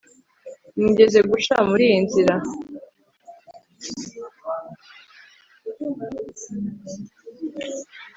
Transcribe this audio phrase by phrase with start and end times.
[0.77, 2.35] mwigeze guca muri iyi nzira